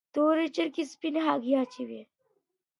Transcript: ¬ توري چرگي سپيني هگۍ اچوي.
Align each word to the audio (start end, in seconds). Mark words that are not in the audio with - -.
¬ 0.07 0.13
توري 0.15 0.47
چرگي 0.55 0.83
سپيني 0.93 1.19
هگۍ 1.27 1.53
اچوي. 1.63 2.01